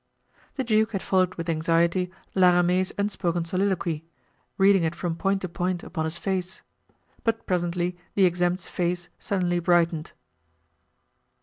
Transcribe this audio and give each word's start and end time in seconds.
The 0.55 0.63
duke 0.63 0.93
had 0.93 1.03
followed 1.03 1.35
with 1.35 1.47
anxiety 1.47 2.09
La 2.33 2.55
Ramee's 2.55 2.91
unspoken 2.97 3.45
soliloquy, 3.45 4.03
reading 4.57 4.81
it 4.81 4.95
from 4.95 5.15
point 5.15 5.41
to 5.41 5.47
point 5.47 5.83
upon 5.83 6.05
his 6.05 6.17
face. 6.17 6.63
But 7.23 7.45
presently 7.45 7.99
the 8.15 8.25
exempt's 8.25 8.65
face 8.65 9.09
suddenly 9.19 9.59
brightened. 9.59 10.13